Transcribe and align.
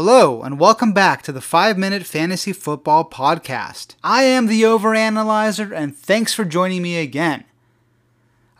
Hello, 0.00 0.42
and 0.42 0.60
welcome 0.60 0.92
back 0.92 1.22
to 1.22 1.32
the 1.32 1.40
5 1.40 1.76
Minute 1.76 2.06
Fantasy 2.06 2.52
Football 2.52 3.10
Podcast. 3.10 3.96
I 4.04 4.22
am 4.22 4.46
the 4.46 4.62
Overanalyzer, 4.62 5.76
and 5.76 5.96
thanks 5.96 6.32
for 6.32 6.44
joining 6.44 6.82
me 6.82 6.98
again. 6.98 7.42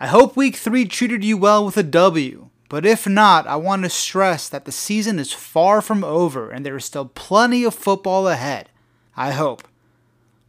I 0.00 0.08
hope 0.08 0.36
week 0.36 0.56
3 0.56 0.84
treated 0.86 1.22
you 1.22 1.36
well 1.36 1.64
with 1.64 1.76
a 1.76 1.84
W, 1.84 2.48
but 2.68 2.84
if 2.84 3.06
not, 3.06 3.46
I 3.46 3.54
want 3.54 3.84
to 3.84 3.88
stress 3.88 4.48
that 4.48 4.64
the 4.64 4.72
season 4.72 5.20
is 5.20 5.32
far 5.32 5.80
from 5.80 6.02
over 6.02 6.50
and 6.50 6.66
there 6.66 6.76
is 6.76 6.84
still 6.84 7.06
plenty 7.06 7.62
of 7.62 7.72
football 7.72 8.26
ahead. 8.26 8.68
I 9.16 9.30
hope. 9.30 9.68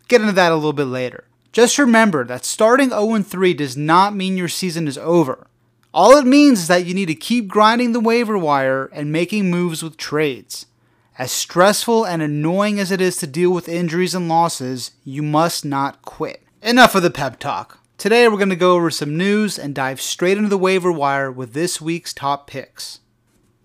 Get 0.07 0.21
into 0.21 0.33
that 0.33 0.51
a 0.51 0.55
little 0.55 0.73
bit 0.73 0.85
later. 0.85 1.25
Just 1.51 1.77
remember 1.77 2.25
that 2.25 2.45
starting 2.45 2.89
0 2.89 3.21
3 3.21 3.53
does 3.53 3.77
not 3.77 4.15
mean 4.15 4.37
your 4.37 4.47
season 4.47 4.87
is 4.87 4.97
over. 4.97 5.45
All 5.93 6.17
it 6.17 6.25
means 6.25 6.61
is 6.61 6.67
that 6.67 6.87
you 6.87 6.95
need 6.95 7.09
to 7.09 7.13
keep 7.13 7.47
grinding 7.47 7.91
the 7.91 7.99
waiver 7.99 8.39
wire 8.39 8.89
and 8.91 9.11
making 9.11 9.51
moves 9.51 9.83
with 9.83 9.95
trades. 9.95 10.65
As 11.19 11.33
stressful 11.33 12.05
and 12.05 12.21
annoying 12.21 12.79
as 12.79 12.93
it 12.93 13.01
is 13.01 13.17
to 13.17 13.27
deal 13.27 13.51
with 13.51 13.67
injuries 13.67 14.15
and 14.15 14.29
losses, 14.29 14.91
you 15.03 15.21
must 15.21 15.65
not 15.65 16.01
quit. 16.01 16.43
Enough 16.63 16.95
of 16.95 17.03
the 17.03 17.11
pep 17.11 17.39
talk. 17.39 17.79
Today 17.97 18.25
we're 18.29 18.37
going 18.37 18.47
to 18.47 18.55
go 18.55 18.75
over 18.75 18.89
some 18.89 19.17
news 19.17 19.59
and 19.59 19.75
dive 19.75 19.99
straight 19.99 20.37
into 20.37 20.47
the 20.47 20.57
waiver 20.57 20.93
wire 20.93 21.29
with 21.29 21.51
this 21.51 21.81
week's 21.81 22.13
top 22.13 22.47
picks. 22.47 23.01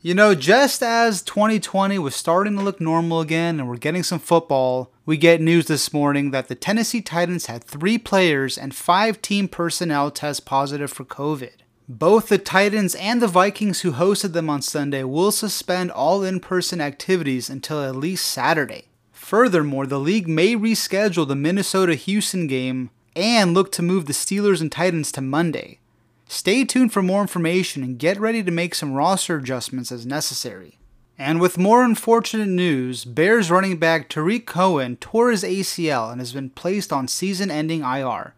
You 0.00 0.14
know, 0.14 0.34
just 0.34 0.82
as 0.82 1.22
2020 1.22 1.96
was 2.00 2.16
starting 2.16 2.56
to 2.56 2.62
look 2.64 2.80
normal 2.80 3.20
again 3.20 3.60
and 3.60 3.68
we're 3.68 3.76
getting 3.76 4.02
some 4.02 4.18
football, 4.18 4.90
we 5.06 5.16
get 5.16 5.40
news 5.40 5.66
this 5.66 5.92
morning 5.92 6.32
that 6.32 6.48
the 6.48 6.56
Tennessee 6.56 7.02
Titans 7.02 7.46
had 7.46 7.62
three 7.62 7.98
players 7.98 8.58
and 8.58 8.74
five 8.74 9.22
team 9.22 9.46
personnel 9.46 10.10
test 10.10 10.44
positive 10.44 10.92
for 10.92 11.04
COVID. 11.04 11.52
Both 11.88 12.28
the 12.28 12.38
Titans 12.38 12.94
and 12.94 13.20
the 13.20 13.28
Vikings, 13.28 13.82
who 13.82 13.92
hosted 13.92 14.32
them 14.32 14.48
on 14.48 14.62
Sunday, 14.62 15.04
will 15.04 15.30
suspend 15.30 15.90
all 15.90 16.24
in 16.24 16.40
person 16.40 16.80
activities 16.80 17.50
until 17.50 17.82
at 17.82 17.94
least 17.94 18.24
Saturday. 18.24 18.86
Furthermore, 19.12 19.86
the 19.86 20.00
league 20.00 20.26
may 20.26 20.54
reschedule 20.54 21.28
the 21.28 21.36
Minnesota 21.36 21.94
Houston 21.94 22.46
game 22.46 22.88
and 23.14 23.52
look 23.52 23.70
to 23.72 23.82
move 23.82 24.06
the 24.06 24.14
Steelers 24.14 24.62
and 24.62 24.72
Titans 24.72 25.12
to 25.12 25.20
Monday. 25.20 25.78
Stay 26.26 26.64
tuned 26.64 26.90
for 26.90 27.02
more 27.02 27.20
information 27.20 27.82
and 27.82 27.98
get 27.98 28.18
ready 28.18 28.42
to 28.42 28.50
make 28.50 28.74
some 28.74 28.94
roster 28.94 29.36
adjustments 29.36 29.92
as 29.92 30.06
necessary. 30.06 30.78
And 31.18 31.38
with 31.38 31.58
more 31.58 31.84
unfortunate 31.84 32.48
news, 32.48 33.04
Bears 33.04 33.50
running 33.50 33.76
back 33.76 34.08
Tarik 34.08 34.46
Cohen 34.46 34.96
tore 34.96 35.30
his 35.30 35.44
ACL 35.44 36.10
and 36.10 36.20
has 36.20 36.32
been 36.32 36.48
placed 36.48 36.94
on 36.94 37.08
season 37.08 37.50
ending 37.50 37.82
IR. 37.82 38.34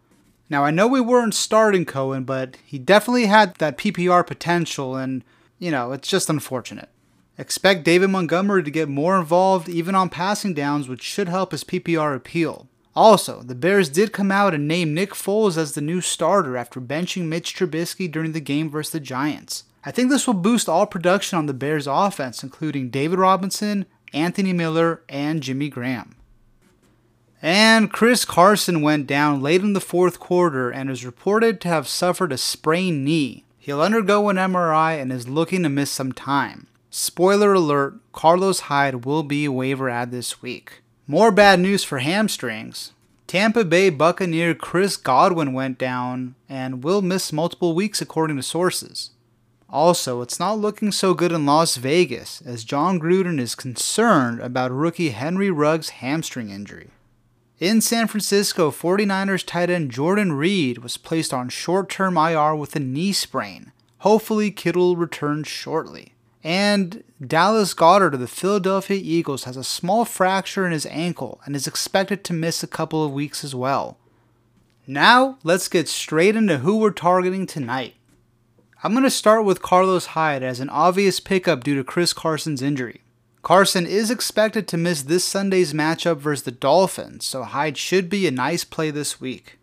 Now, 0.49 0.65
I 0.65 0.71
know 0.71 0.87
we 0.87 1.01
weren't 1.01 1.35
starting 1.35 1.85
Cohen, 1.85 2.25
but 2.25 2.57
he 2.65 2.79
definitely 2.79 3.27
had 3.27 3.57
that 3.57 3.79
PPR 3.79 4.27
potential, 4.27 4.97
and, 4.97 5.25
you 5.59 5.71
know, 5.71 5.93
it's 5.93 6.09
just 6.09 6.31
unfortunate. 6.31 6.89
Expect 7.39 7.85
David 7.85 8.11
Montgomery 8.11 8.63
to 8.63 8.71
get 8.71 8.89
more 8.89 9.19
involved 9.19 9.69
even 9.69 9.95
on 9.95 10.09
passing 10.09 10.55
downs, 10.55 10.89
which 10.89 11.03
should 11.03 11.29
help 11.29 11.51
his 11.51 11.65
PPR 11.65 12.15
appeal. 12.15 12.69
Also, 12.95 13.43
the 13.43 13.55
Bears 13.55 13.91
did 13.91 14.13
come 14.13 14.33
out 14.33 14.55
and 14.55 14.67
name 14.67 14.95
Nick 14.95 15.11
Foles 15.11 15.59
as 15.59 15.73
the 15.73 15.83
new 15.83 16.01
starter 16.01 16.57
after 16.57 16.81
benching 16.81 17.25
Mitch 17.25 17.55
Trubisky 17.55 18.11
during 18.11 18.33
the 18.33 18.41
game 18.41 18.71
versus 18.71 18.93
the 18.93 19.01
Giants. 19.01 19.65
I 19.85 19.91
think 19.91 20.09
this 20.09 20.27
will 20.27 20.35
boost 20.35 20.69
all 20.69 20.87
production 20.87 21.37
on 21.37 21.45
the 21.45 21.53
Bears' 21.53 21.87
offense, 21.87 22.43
including 22.43 22.89
David 22.89 23.19
Robinson, 23.19 23.85
Anthony 24.15 24.55
Miller, 24.55 25.03
and 25.09 25.43
Jimmy 25.43 25.69
Graham. 25.69 26.17
And 27.43 27.93
Chris 27.93 28.25
Carson 28.25 28.81
went 28.81 29.07
down 29.07 29.43
late 29.43 29.61
in 29.61 29.75
the 29.75 29.81
fourth 29.81 30.19
quarter 30.19 30.71
and 30.71 30.91
is 30.91 31.05
reported 31.05 31.61
to 31.61 31.69
have 31.69 31.87
suffered 31.87 32.33
a 32.33 32.39
sprained 32.39 33.05
knee. 33.05 33.45
He'll 33.59 33.83
undergo 33.83 34.29
an 34.29 34.37
MRI 34.37 35.01
and 35.01 35.13
is 35.13 35.29
looking 35.29 35.63
to 35.63 35.69
miss 35.69 35.91
some 35.91 36.13
time. 36.13 36.67
Spoiler 36.91 37.53
alert 37.53 37.97
Carlos 38.13 38.61
Hyde 38.61 39.05
will 39.05 39.23
be 39.23 39.45
a 39.45 39.53
waiver 39.53 39.91
add 39.91 40.11
this 40.11 40.41
week. 40.41 40.83
More 41.07 41.31
bad 41.31 41.61
news 41.61 41.85
for 41.85 41.99
hamstrings. 41.99 42.93
Tampa 43.27 43.65
Bay 43.65 43.91
Buccaneer 43.91 44.55
Chris 44.55 44.97
Godwin 44.97 45.53
went 45.53 45.79
down 45.79 46.37
and 46.49 46.85
will 46.85 47.03
miss 47.03 47.33
multiple 47.33 47.75
weeks 47.75 48.01
according 48.01 48.37
to 48.37 48.43
sources. 48.43 49.11
Also, 49.69 50.23
it's 50.23 50.39
not 50.39 50.59
looking 50.59 50.93
so 50.93 51.13
good 51.13 51.33
in 51.33 51.45
Las 51.45 51.77
Vegas 51.77 52.41
as 52.47 52.65
Jon 52.65 53.01
Gruden 53.01 53.41
is 53.41 53.57
concerned 53.57 54.41
about 54.41 54.71
rookie 54.71 55.11
Henry 55.11 55.51
Ruggs' 55.51 55.89
hamstring 55.89 56.51
injury. 56.51 56.91
In 57.59 57.81
San 57.81 58.07
Francisco, 58.07 58.71
49ers 58.71 59.43
tight 59.43 59.71
end 59.71 59.91
Jordan 59.91 60.35
Reed 60.35 60.79
was 60.79 60.99
placed 60.99 61.33
on 61.33 61.49
short 61.49 61.89
term 61.89 62.19
IR 62.19 62.55
with 62.55 62.77
a 62.77 62.81
knee 62.81 63.15
sprain. 63.15 63.73
Hopefully, 64.01 64.51
Kittle 64.51 64.95
returns 64.95 65.49
shortly. 65.49 66.13
And 66.45 67.03
Dallas 67.25 67.73
Goedert 67.73 68.13
of 68.13 68.21
the 68.21 68.29
Philadelphia 68.29 69.01
Eagles 69.03 69.45
has 69.45 69.57
a 69.57 69.65
small 69.65 70.05
fracture 70.05 70.67
in 70.67 70.73
his 70.73 70.85
ankle 70.87 71.41
and 71.47 71.57
is 71.57 71.67
expected 71.67 72.25
to 72.25 72.35
miss 72.35 72.63
a 72.63 72.69
couple 72.69 73.03
of 73.03 73.13
weeks 73.13 73.43
as 73.43 73.55
well. 73.55 73.97
Now, 74.87 75.39
let's 75.43 75.67
get 75.69 75.89
straight 75.89 76.37
into 76.37 76.59
who 76.59 76.77
we're 76.77 76.91
targeting 76.91 77.47
tonight. 77.47 77.95
I'm 78.85 78.93
going 78.93 79.03
to 79.03 79.11
start 79.11 79.47
with 79.47 79.63
Carlos 79.63 80.07
Hyde 80.07 80.43
as 80.43 80.61
an 80.61 80.69
obvious 80.69 81.21
pickup 81.21 81.65
due 81.65 81.75
to 81.75 81.83
Chris 81.83 82.13
Carson's 82.13 82.61
injury. 82.61 83.01
Carson 83.47 83.87
is 83.87 84.11
expected 84.11 84.67
to 84.67 84.77
miss 84.77 85.03
this 85.03 85.25
Sunday's 85.25 85.73
matchup 85.73 86.17
versus 86.17 86.43
the 86.43 86.51
Dolphins, 86.51 87.25
so 87.25 87.45
Hyde 87.45 87.79
should 87.79 88.11
be 88.11 88.27
a 88.27 88.33
nice 88.33 88.65
play 88.65 88.91
this 88.91 89.21
week. 89.21 89.61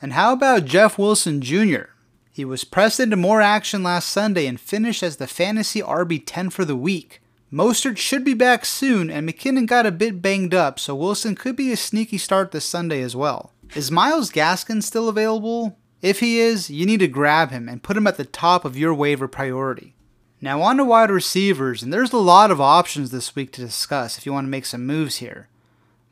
And 0.00 0.14
how 0.14 0.32
about 0.32 0.64
Jeff 0.64 0.98
Wilson 0.98 1.42
Jr.? 1.42 1.90
He 2.32 2.46
was 2.46 2.64
pressed 2.64 2.98
into 2.98 3.14
more 3.14 3.42
action 3.42 3.82
last 3.82 4.08
Sunday 4.08 4.46
and 4.46 4.58
finished 4.58 5.02
as 5.02 5.18
the 5.18 5.26
fantasy 5.26 5.82
RB10 5.82 6.50
for 6.50 6.64
the 6.64 6.76
week. 6.76 7.20
Mostert 7.52 7.98
should 7.98 8.24
be 8.24 8.32
back 8.32 8.64
soon, 8.64 9.10
and 9.10 9.28
McKinnon 9.28 9.66
got 9.66 9.84
a 9.84 9.92
bit 9.92 10.22
banged 10.22 10.54
up, 10.54 10.80
so 10.80 10.94
Wilson 10.94 11.34
could 11.34 11.56
be 11.56 11.70
a 11.70 11.76
sneaky 11.76 12.16
start 12.16 12.52
this 12.52 12.64
Sunday 12.64 13.02
as 13.02 13.14
well. 13.14 13.52
Is 13.74 13.90
Myles 13.90 14.32
Gaskin 14.32 14.82
still 14.82 15.10
available? 15.10 15.76
If 16.00 16.20
he 16.20 16.38
is, 16.38 16.70
you 16.70 16.86
need 16.86 17.00
to 17.00 17.06
grab 17.06 17.50
him 17.50 17.68
and 17.68 17.82
put 17.82 17.98
him 17.98 18.06
at 18.06 18.16
the 18.16 18.24
top 18.24 18.64
of 18.64 18.78
your 18.78 18.94
waiver 18.94 19.28
priority. 19.28 19.95
Now, 20.40 20.60
on 20.60 20.76
to 20.76 20.84
wide 20.84 21.10
receivers, 21.10 21.82
and 21.82 21.92
there's 21.92 22.12
a 22.12 22.18
lot 22.18 22.50
of 22.50 22.60
options 22.60 23.10
this 23.10 23.34
week 23.34 23.52
to 23.52 23.62
discuss 23.62 24.18
if 24.18 24.26
you 24.26 24.32
want 24.32 24.44
to 24.44 24.50
make 24.50 24.66
some 24.66 24.86
moves 24.86 25.16
here. 25.16 25.48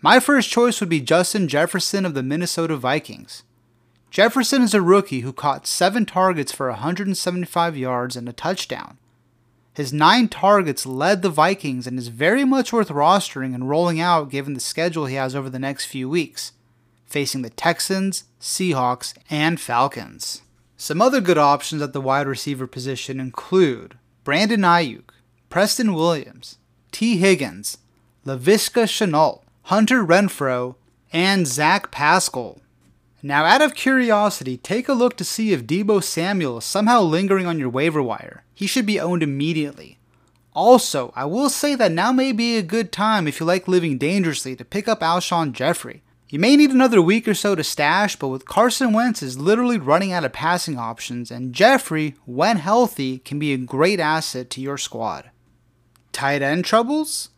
My 0.01 0.19
first 0.19 0.51
choice 0.51 0.81
would 0.81 0.89
be 0.89 1.01
Justin 1.01 1.47
Jefferson 1.47 2.07
of 2.07 2.15
the 2.15 2.23
Minnesota 2.23 2.77
Vikings. 2.77 3.43
Jefferson 4.11 4.63
is 4.63 4.75
a 4.75 4.81
rookie 4.81 5.21
who 5.21 5.33
caught 5.33 5.67
7 5.67 6.07
targets 6.07 6.53
for 6.53 6.69
175 6.69 7.77
yards 7.77 8.17
and 8.17 8.29
a 8.29 8.33
touchdown. 8.33 8.97
His 9.75 9.93
9 9.93 10.29
targets 10.29 10.87
led 10.87 11.21
the 11.21 11.29
Vikings 11.29 11.87
and 11.87 11.99
is 11.99 12.09
very 12.09 12.45
much 12.45 12.73
worth 12.73 12.89
rostering 12.89 13.55
and 13.55 13.69
rolling 13.69 14.01
out 14.01 14.31
given 14.31 14.55
the 14.55 14.61
schedule 14.61 15.07
he 15.07 15.17
has 15.17 15.35
over 15.35 15.51
the 15.51 15.59
next 15.59 15.87
few 15.87 16.09
weeks, 16.09 16.53
facing 17.05 17.43
the 17.43 17.51
Texans, 17.51 18.25
Seahawks, 18.41 19.15
and 19.29 19.61
Falcons. 19.61 20.43
Some 20.77 21.03
other 21.03 21.21
good 21.21 21.39
options 21.39 21.83
at 21.83 21.93
the 21.93 22.01
wide 22.01 22.27
receiver 22.27 22.67
position 22.67 23.19
include 23.19 23.99
Brandon 24.25 24.63
Aiyuk, 24.63 25.11
Preston 25.51 25.93
Williams, 25.93 26.57
Tee 26.91 27.19
Higgins, 27.19 27.77
Laviska 28.25 28.85
Shenault, 28.85 29.43
Hunter 29.65 30.03
Renfrow, 30.03 30.77
and 31.13 31.47
Zach 31.47 31.91
Pascal. 31.91 32.59
Now, 33.23 33.45
out 33.45 33.61
of 33.61 33.75
curiosity, 33.75 34.57
take 34.57 34.89
a 34.89 34.95
look 34.95 35.19
to 35.19 35.25
see 35.25 35.53
if 35.53 35.67
Deebo 35.67 36.03
Samuel 36.03 36.59
is 36.59 36.65
somehow 36.65 37.03
lingering 37.03 37.47
on 37.47 37.59
your 37.59 37.69
waiver 37.69 38.03
wire. 38.03 38.45
He 38.55 38.67
should 38.67 38.87
be 38.87 38.99
owned 38.99 39.23
immediately. 39.23 39.99
Also, 40.55 41.13
I 41.15 41.27
will 41.27 41.51
say 41.51 41.75
that 41.75 41.93
now 41.93 42.11
may 42.11 42.33
be 42.33 42.57
a 42.57 42.63
good 42.63 42.93
time 42.93 43.29
if 43.29 43.41
you 43.41 43.47
like 43.47 43.69
living 43.69 43.99
dangerously 43.99 44.57
to 44.57 44.65
pick 44.65 44.89
up 44.89 45.01
Alshon 45.01 45.53
Jeffery. 45.53 46.03
You 46.29 46.39
may 46.39 46.57
need 46.57 46.71
another 46.71 47.03
week 47.03 47.29
or 47.29 47.35
so 47.35 47.55
to 47.55 47.63
stash, 47.63 48.17
but 48.17 48.29
with 48.29 48.47
Carson 48.47 48.93
Wentz 48.93 49.23
is 49.23 49.39
literally 49.39 49.79
running 49.79 50.11
out 50.11 50.25
of 50.25 50.33
passing 50.33 50.79
options, 50.79 51.31
and 51.31 51.53
Jeffery, 51.53 52.15
when 52.25 52.57
healthy, 52.57 53.19
can 53.19 53.39
be 53.39 53.53
a 53.53 53.59
great 53.59 54.01
asset 54.01 54.49
to 54.51 54.61
your 54.61 54.79
squad. 54.79 55.31
Tight 56.13 56.43
end 56.43 56.65
troubles? 56.65 57.31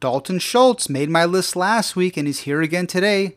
Dalton 0.00 0.38
Schultz 0.38 0.90
made 0.90 1.08
my 1.08 1.24
list 1.24 1.56
last 1.56 1.96
week 1.96 2.18
and 2.18 2.26
he's 2.26 2.40
here 2.40 2.60
again 2.60 2.86
today. 2.86 3.36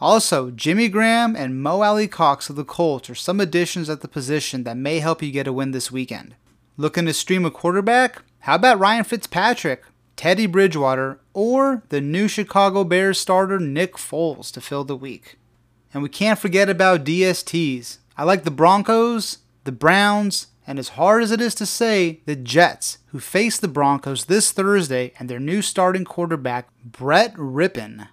Also, 0.00 0.50
Jimmy 0.50 0.88
Graham 0.88 1.36
and 1.36 1.62
Mo 1.62 1.82
Alie-Cox 1.82 2.48
of 2.48 2.56
the 2.56 2.64
Colts 2.64 3.10
are 3.10 3.14
some 3.14 3.38
additions 3.38 3.90
at 3.90 4.00
the 4.00 4.08
position 4.08 4.64
that 4.64 4.78
may 4.78 5.00
help 5.00 5.22
you 5.22 5.30
get 5.30 5.46
a 5.46 5.52
win 5.52 5.72
this 5.72 5.92
weekend. 5.92 6.34
Looking 6.78 7.04
to 7.04 7.12
stream 7.12 7.44
a 7.44 7.50
quarterback? 7.50 8.22
How 8.40 8.54
about 8.54 8.78
Ryan 8.78 9.04
Fitzpatrick? 9.04 9.82
Teddy 10.20 10.44
Bridgewater, 10.44 11.18
or 11.32 11.82
the 11.88 12.02
new 12.02 12.28
Chicago 12.28 12.84
Bears 12.84 13.18
starter 13.18 13.58
Nick 13.58 13.94
Foles 13.94 14.52
to 14.52 14.60
fill 14.60 14.84
the 14.84 14.94
week. 14.94 15.38
And 15.94 16.02
we 16.02 16.10
can't 16.10 16.38
forget 16.38 16.68
about 16.68 17.04
DSTs. 17.04 17.96
I 18.18 18.24
like 18.24 18.44
the 18.44 18.50
Broncos, 18.50 19.38
the 19.64 19.72
Browns, 19.72 20.48
and 20.66 20.78
as 20.78 20.90
hard 20.90 21.22
as 21.22 21.30
it 21.30 21.40
is 21.40 21.54
to 21.54 21.64
say, 21.64 22.20
the 22.26 22.36
Jets, 22.36 22.98
who 23.06 23.18
face 23.18 23.58
the 23.58 23.66
Broncos 23.66 24.26
this 24.26 24.52
Thursday 24.52 25.14
and 25.18 25.30
their 25.30 25.40
new 25.40 25.62
starting 25.62 26.04
quarterback, 26.04 26.68
Brett 26.84 27.32
Rypien. 27.36 28.08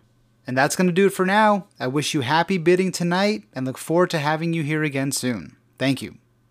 And 0.48 0.58
that's 0.58 0.78
going 0.78 0.88
to 0.88 0.94
do 0.94 1.08
it 1.08 1.14
for 1.14 1.26
now. 1.26 1.68
I 1.78 1.88
wish 1.88 2.14
you 2.14 2.22
happy 2.22 2.58
bidding 2.58 2.94
tonight 2.94 3.44
and 3.54 3.66
look 3.66 3.78
forward 3.78 4.12
to 4.12 4.20
having 4.20 4.54
you 4.54 4.64
here 4.64 4.84
again 4.86 5.12
soon. 5.12 5.58
Thank 5.78 6.02
you. 6.02 6.16